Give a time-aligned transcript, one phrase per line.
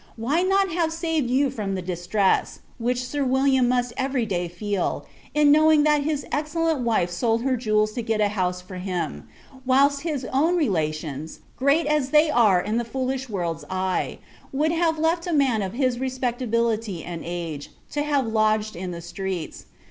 [0.15, 5.05] why not have saved you from the distress, which Sir William must every day feel,
[5.35, 9.27] in knowing that his excellent wife sold her jewels to get a house for him;
[9.63, 14.17] whilst his own relations, great as they are in the foolish world's eye,
[14.51, 19.01] would have left a man of his respectability and age, to have lodged in the
[19.01, 19.67] streets.